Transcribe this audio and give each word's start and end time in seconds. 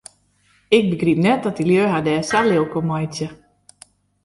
Ik 0.67 0.89
begryp 0.89 1.17
net 1.23 1.41
dat 1.43 1.55
de 1.57 1.65
lju 1.69 1.85
har 1.91 2.03
dêr 2.09 2.23
sa 2.31 2.39
lilk 2.49 2.71
om 2.79 2.85
meitsje. 2.91 3.27